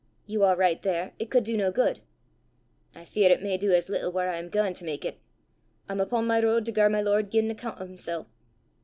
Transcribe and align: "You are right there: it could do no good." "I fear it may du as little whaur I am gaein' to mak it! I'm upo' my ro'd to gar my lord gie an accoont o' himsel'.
"You 0.25 0.43
are 0.43 0.55
right 0.55 0.81
there: 0.81 1.13
it 1.19 1.29
could 1.29 1.43
do 1.43 1.55
no 1.55 1.71
good." 1.71 1.99
"I 2.95 3.05
fear 3.05 3.29
it 3.29 3.43
may 3.43 3.55
du 3.57 3.71
as 3.71 3.87
little 3.87 4.11
whaur 4.11 4.29
I 4.29 4.39
am 4.39 4.49
gaein' 4.49 4.73
to 4.77 4.83
mak 4.83 5.05
it! 5.05 5.19
I'm 5.87 6.01
upo' 6.01 6.23
my 6.23 6.41
ro'd 6.41 6.65
to 6.65 6.71
gar 6.71 6.89
my 6.89 7.01
lord 7.01 7.31
gie 7.31 7.37
an 7.37 7.51
accoont 7.51 7.79
o' 7.79 7.85
himsel'. 7.85 8.27